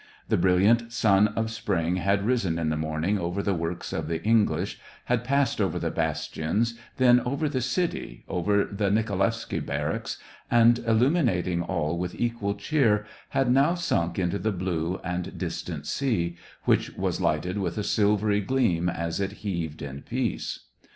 The 0.29 0.35
brilliant 0.35 0.91
sun 0.91 1.27
of 1.35 1.51
spring 1.51 1.97
had 1.97 2.25
risen 2.25 2.57
in 2.57 2.69
the 2.69 2.75
morn 2.75 3.05
ing 3.05 3.19
over 3.19 3.43
the 3.43 3.53
works 3.53 3.93
of 3.93 4.07
the 4.07 4.19
English, 4.23 4.79
had 5.05 5.23
passed 5.23 5.61
over 5.61 5.77
the 5.77 5.91
bastions, 5.91 6.73
then 6.97 7.19
over 7.19 7.47
the 7.47 7.61
city, 7.61 8.23
over 8.27 8.63
the 8.65 8.89
Nikolaevsky 8.89 9.59
barracks, 9.59 10.17
and, 10.49 10.79
illuminating 10.87 11.61
all 11.61 11.99
with 11.99 12.19
equal 12.19 12.55
cheer, 12.55 13.05
had 13.29 13.51
now 13.51 13.75
sunk 13.75 14.17
into 14.17 14.39
the 14.39 14.51
blue 14.51 14.99
and 15.03 15.37
dis 15.37 15.61
tant 15.61 15.85
sea, 15.85 16.35
which 16.63 16.95
was 16.97 17.21
lighted 17.21 17.59
with 17.59 17.77
a 17.77 17.83
silvery 17.83 18.41
gleam 18.41 18.89
as 18.89 19.19
it 19.19 19.31
heaved 19.45 19.83
in 19.83 20.01
peace. 20.01 20.61